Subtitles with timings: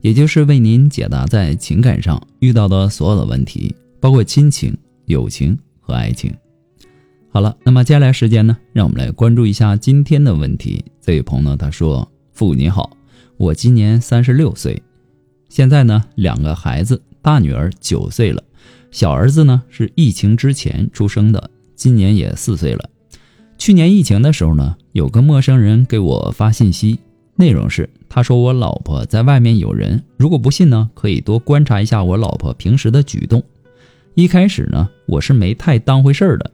[0.00, 6.32] 也就是为您解答在情感上遇到的所有的问题，包括亲情、友情和爱情。
[7.30, 10.84] 好了，那么接下来时间呢，让我们来关注一下今天的问题。
[11.00, 12.96] 这位朋友呢他说：“父你好，
[13.36, 14.82] 我今年三十六岁，
[15.48, 18.42] 现在呢两个孩子，大女儿九岁了，
[18.90, 22.88] 小儿子呢是疫情之前出生的，今年也四岁了。
[23.58, 26.98] 去年疫情的时候呢，有个陌生人给我发信息。”
[27.40, 33.40] 内容是，他说我老婆在外面有人，如果不信呢，可以多观察一下我老婆平时的举动。
[34.14, 36.50] 一开始呢，我是没太当回事儿的，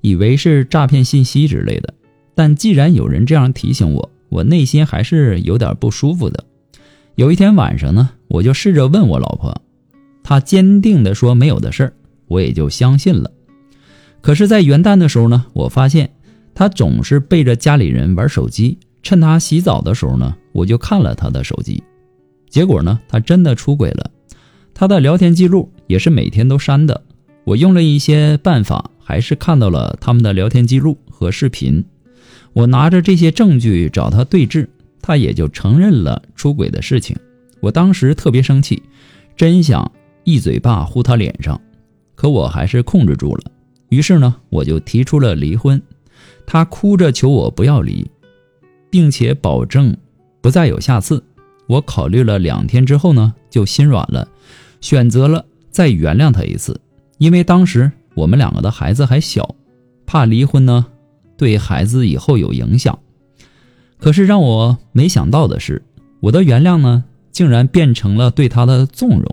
[0.00, 1.92] 以为是诈骗信息之类的。
[2.34, 6.42] 但既然有人这样提醒我，我内心还是有点不舒服的。
[7.16, 9.60] 有一天晚上呢，我就试着问我老婆，
[10.22, 11.92] 她坚定地说没有的事儿，
[12.28, 13.30] 我也就相信了。
[14.22, 16.14] 可是，在元旦的时候呢，我发现
[16.54, 18.78] 她总是背着家里人玩手机。
[19.04, 21.80] 趁他洗澡的时候呢，我就看了他的手机，
[22.48, 24.10] 结果呢，他真的出轨了。
[24.72, 27.00] 他的聊天记录也是每天都删的。
[27.44, 31.84] 我用了一些办法，还是看到了他们的聊天记录和视频。
[32.54, 34.68] 我拿着这些证据找他对质，
[35.02, 37.14] 他也就承认了出轨的事情。
[37.60, 38.82] 我当时特别生气，
[39.36, 39.92] 真想
[40.24, 41.60] 一嘴巴呼他脸上，
[42.14, 43.42] 可我还是控制住了。
[43.90, 45.80] 于是呢，我就提出了离婚。
[46.46, 48.10] 他哭着求我不要离。
[48.94, 49.96] 并且保证
[50.40, 51.20] 不再有下次。
[51.66, 54.28] 我考虑了两天之后呢，就心软了，
[54.80, 56.80] 选择了再原谅他一次。
[57.18, 59.56] 因为当时我们两个的孩子还小，
[60.06, 60.86] 怕离婚呢
[61.36, 62.96] 对孩子以后有影响。
[63.98, 65.82] 可是让我没想到的是，
[66.20, 67.02] 我的原谅呢
[67.32, 69.24] 竟然变成了对他的纵容。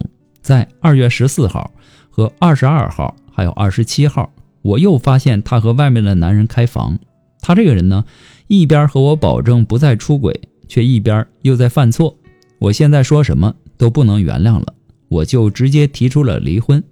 [0.41, 1.69] 在二月十四号
[2.09, 6.97] 和二十二号还有二十七号，我又发现他和外面的男人开房。
[7.41, 8.05] 他这个人呢。
[8.47, 10.37] 一边和我保证不再出轨，
[10.67, 12.17] 却一边又在犯错，
[12.59, 14.73] 我现在说什么都不能原谅了，
[15.07, 16.83] 我就直接提出了离婚，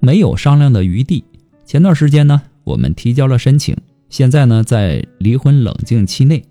[0.00, 1.22] 没有商量的余地。
[1.64, 3.76] 前段时间呢，我们提交了申请，
[4.10, 6.42] 现在呢在离婚冷静期内，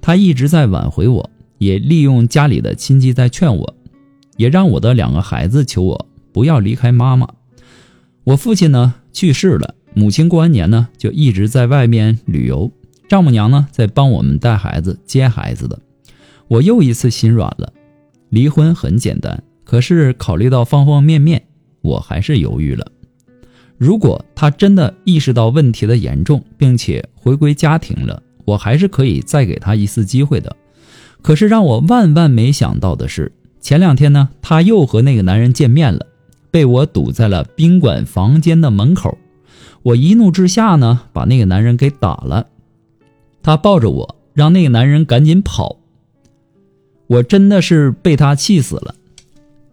[0.00, 3.74] 他一直在挽回我，也利用家里的亲戚在劝我，
[4.38, 7.28] 也让我的两个孩子求我不要离开妈妈。
[8.24, 12.72] 我父亲呢去世了，母亲过完年呢就一直在外面旅游。
[13.10, 15.80] 丈母娘呢，在帮我们带孩子、接孩子的，
[16.46, 17.72] 我又一次心软了。
[18.28, 21.42] 离婚很简单，可是考虑到方方面面，
[21.80, 22.86] 我还是犹豫了。
[23.78, 30.54] 如果他真的意识到问题的严重，并且回归家庭了，我还是可以再给他一次机会的。
[31.20, 36.06] 可是让我万万没想到的是，前两天呢，他又和那个男人见面了，
[36.52, 39.18] 被我堵在了宾馆房间的门口。
[39.82, 42.46] 我一怒之下呢，把那个男人给打了。
[43.42, 45.76] 他抱着我，让那个男人赶紧跑。
[47.06, 48.94] 我真的是被他气死了。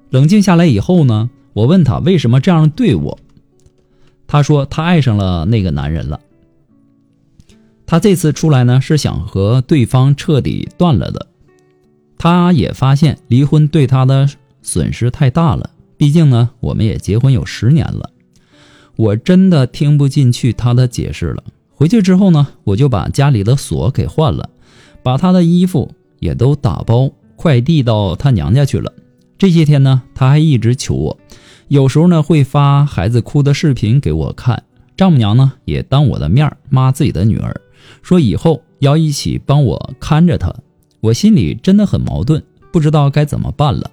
[0.09, 3.19] 冷静下来以后呢，我问他为什么这样对我。
[4.25, 6.19] 他说他爱上了那个男人了。
[7.85, 11.27] 他这次出来呢，是想和对方彻底断了的。
[12.17, 14.27] 他也发现离婚对他的
[14.61, 18.09] 损失太大了，毕竟呢，我们也结婚有十年了。
[18.95, 21.43] 我真的听不进去他的解释了。
[21.79, 24.49] 回去之后呢，我就把家里的锁给换了，
[25.03, 28.91] 把他的衣服也都打包快递到他娘家去了。
[29.37, 31.19] 这些天呢，他还一直求我，
[31.67, 34.63] 有时候呢会发孩子哭的视频给我看。
[34.95, 37.61] 丈母娘呢也当我的面骂自己的女儿，
[38.01, 40.51] 说以后要一起帮我看着他。
[40.99, 43.91] 我心里真的很矛盾，不知道该怎么办了。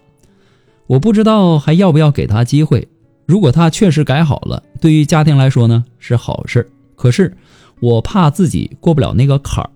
[0.86, 2.88] 我不知道还要不要给他机会。
[3.26, 6.66] 如果他确实改好了，对于家庭来说呢是好事。
[6.96, 7.36] 可是。
[7.84, 9.68] 我怕自己过不了那个坎儿，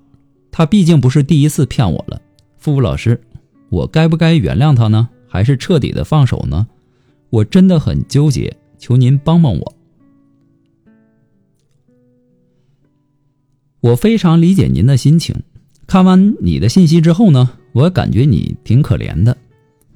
[0.51, 2.19] 他毕竟不是第一次骗我了。
[2.57, 3.21] 付付老师，
[3.69, 5.11] 我该不该原谅他呢？
[5.29, 6.67] 还是彻底的放手呢？
[7.29, 9.75] 我真的很纠结，求您帮帮我。
[13.81, 15.37] 我非常理解您的心情，
[15.87, 19.37] 看完你的信息之后呢，我感觉你挺可怜的。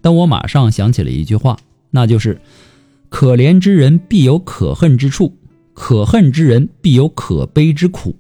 [0.02, 1.56] 但我马上想起了一句话，
[1.90, 2.38] 那就是
[3.08, 5.34] “可怜之人必有可恨之处”。
[5.74, 8.14] 可恨之人必有可悲之苦，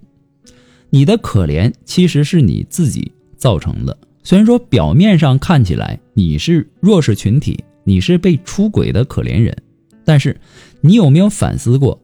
[0.90, 3.96] 你的可怜其实是你自己造成的。
[4.22, 9.56] 虽然说表面上看起来你是弱势群体，你是被出轨的可怜人，
[10.04, 10.40] 但是
[10.80, 12.00] 你有没有反思过，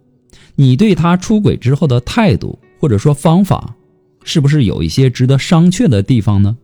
[0.57, 3.77] 你对他出轨之后的态度或者说方法，
[4.25, 6.57] 是不是有一些值得商榷的地方呢？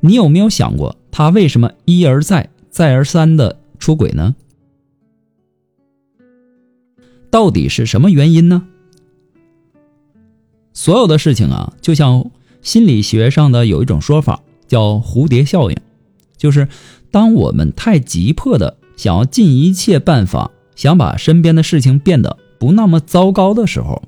[0.00, 4.34] 你有没有想过他为什么一而再、再而三的出轨呢？
[7.30, 8.66] 到底是什么原因呢？
[10.72, 12.30] 所有的事情啊，就像
[12.60, 15.76] 心理学上的有一种说法，叫蝴蝶效应，
[16.36, 16.68] 就是
[17.10, 24.02] 当我们太急迫的想要尽一切办法，想把身边的事情变得不那么糟糕的时候，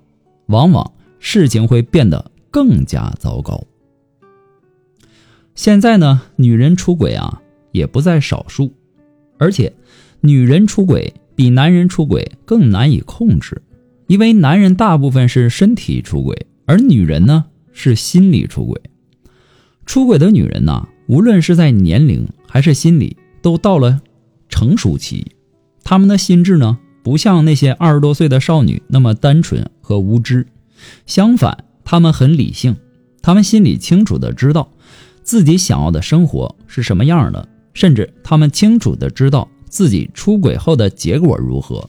[0.47, 3.65] 往往事情会变得更加糟糕。
[5.55, 7.41] 现在呢，女人出轨啊
[7.71, 8.73] 也不在少数，
[9.39, 9.73] 而且
[10.21, 11.13] 女人出轨。
[11.35, 13.63] 比男人出轨更难以控制，
[14.07, 18.81] 因为男人大部分是身体出轨，而女人呢是心理出轨。
[19.87, 24.01] 出轨的女人呢，无论是在年龄还是心理，都到了
[24.49, 25.33] 成熟期。
[25.83, 30.47] 她们的心智呢，不像那些二十多岁的少女那么单纯和无知，
[31.07, 32.77] 相反，她们很理性。
[33.23, 34.73] 她们心里清楚的知道
[35.23, 39.49] 自己想要的生活是什么样的，甚至她们清楚的知道。
[39.73, 41.89] 自己出轨后的结果如何？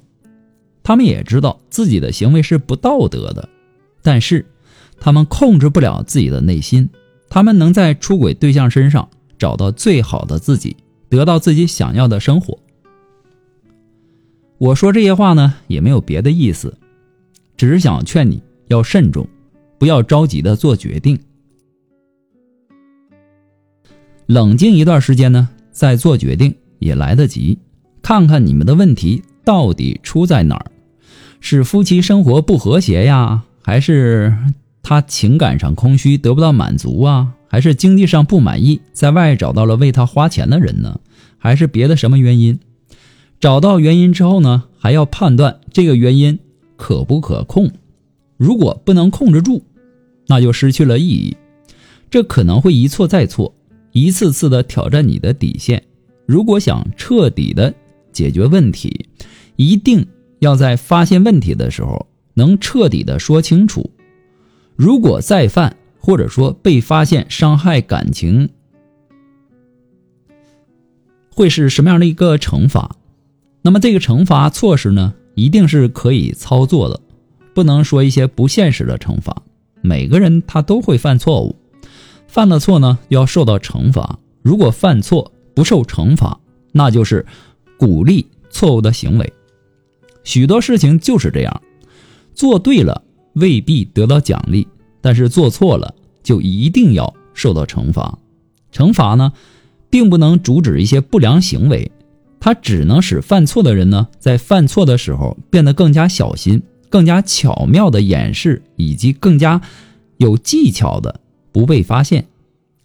[0.82, 3.50] 他们也知道自己的行为是不道德的，
[4.02, 4.46] 但是
[5.02, 6.90] 他们控制不了自己的内心。
[7.30, 10.78] 他们能在出轨对象身上找到最好的自己，
[11.10, 12.58] 得到自己想要的生活。
[14.60, 16.78] 我说这些话呢，也没有别的意思，
[17.58, 19.28] 只是想劝你要慎重，
[19.78, 21.20] 不要着急的做决定，
[24.28, 27.58] 冷静一段时间呢，再做决定也来得及。
[28.04, 30.66] 看看你们的问题到底出在哪儿？
[31.40, 34.36] 是夫妻生活不和谐呀，还是
[34.84, 37.34] 他情感上空虚得不到满足啊？
[37.48, 41.00] 还是经济上不满意，在外找到了为他花钱的人呢？
[41.38, 42.60] 还是别的什么原因？
[43.40, 46.38] 找到原因之后呢，还要判断这个原因
[46.76, 47.72] 可不可控。
[48.36, 49.64] 如果不能控制住，
[50.28, 51.38] 那就失去了意义。
[52.12, 53.56] 这可能会一错再错，
[53.94, 55.82] 一次次的挑战你的底线。
[56.26, 57.74] 如果想彻底的。
[58.14, 59.10] 解决问题，
[59.58, 60.08] 一定
[60.40, 63.92] 要在发现问题的时候能彻底的说清楚。
[64.76, 68.50] 如果再犯，或者说被发现伤害感情，
[71.30, 72.96] 会是什么样的一个惩罚？
[73.62, 77.00] 那么这个惩罚措施呢，一定是可以操作的，
[77.54, 79.44] 不能说一些不现实的惩罚。
[79.82, 81.56] 每个人他都会犯错误，
[82.28, 84.20] 犯了错呢要受到惩罚。
[84.42, 86.40] 如果犯错不受惩罚，
[86.72, 87.26] 那就是。
[87.78, 89.34] 鼓励错误的行为，
[90.24, 91.62] 许多事情就是这样，
[92.34, 93.04] 做对了
[93.34, 94.68] 未必得到奖励，
[95.02, 98.18] 但是做错了就一定要受到惩罚。
[98.72, 99.34] 惩罚呢，
[99.90, 101.92] 并不能阻止一些不良行为，
[102.40, 109.62] 它只能使犯错的人呢，在犯错的时候变得更加小心，更加巧妙的掩饰，以及更加
[110.18, 111.20] 有技巧的
[111.52, 112.26] 不被发现。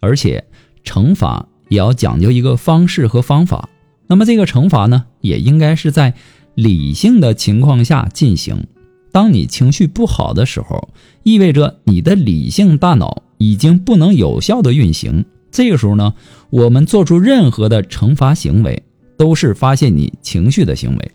[0.00, 0.44] 而且，
[0.84, 3.68] 惩罚也要讲究一个方式和方法。
[4.08, 6.14] 那么这个惩罚呢，也应该是在
[6.54, 8.66] 理性的情况下进行。
[9.12, 10.88] 当你情绪不好的时候，
[11.22, 15.24] 意味着你的理性大脑已经不能有效的运行。
[15.50, 16.14] 这个时候呢，
[16.50, 18.82] 我们做出任何的惩罚行为，
[19.16, 21.12] 都是发现你情绪的行为。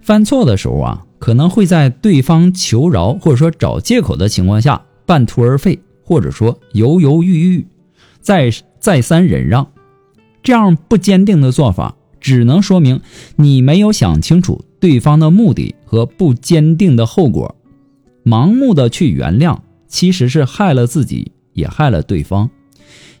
[0.00, 7.66] 犯错的时候啊，可能会在对方求饶或者说找借口的情况下半途而废，或者说犹犹豫豫，
[8.20, 9.66] 再再三忍让。
[10.42, 13.00] 这样不坚定的做法，只能说明
[13.36, 17.56] 你没有想清楚对方的目的和不坚定的后果。
[18.24, 22.50] 盲目的去原谅，其实是害了自己，也害了对方。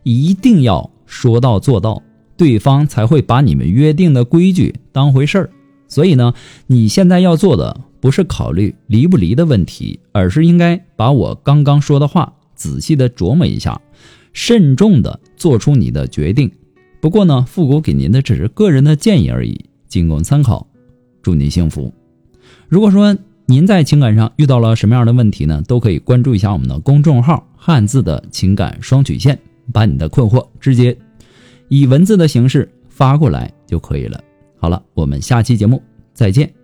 [0.02, 2.02] 一定要说到做到，
[2.36, 5.50] 对方才会把你们约定的规矩当回事儿。
[5.88, 6.32] 所以呢，
[6.66, 13.80] 你现在要做的不是考虑离不离的问题，而是应该把我刚刚说的话仔细的琢磨一下，
[14.32, 16.50] 慎重的做出你的决定。
[17.00, 20.66] 不过呢，复古给您的只是个人的建议而已，仅供参考。
[21.22, 21.92] 祝您幸福。
[22.68, 23.16] 如果说
[23.46, 29.38] 您在情感上遇到了什么样的问题呢，都可以关注一下我们的公众号“汉字的情感双曲线”，
[29.72, 30.96] 把你的困惑直接
[31.68, 34.22] 以文字的形式发过来就可以了。
[34.58, 36.59] 好了，我们下期节目再见。